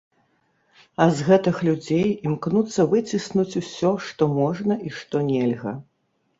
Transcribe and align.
А 1.03 1.05
з 1.17 1.25
гэтых 1.27 1.59
людзей 1.67 2.07
імкнуцца 2.31 2.87
выціснуць 2.95 3.57
усё, 3.63 3.95
што 4.09 4.33
можна 4.41 4.81
і 4.89 4.99
што 5.01 5.25
нельга. 5.33 5.79